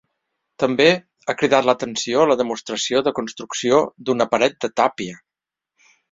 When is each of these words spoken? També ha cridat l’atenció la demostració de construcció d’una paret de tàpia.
També 0.61 0.85
ha 0.93 1.33
cridat 1.41 1.67
l’atenció 1.69 2.23
la 2.31 2.37
demostració 2.39 3.01
de 3.07 3.13
construcció 3.19 3.81
d’una 4.09 4.27
paret 4.31 4.57
de 4.65 4.71
tàpia. 4.83 5.21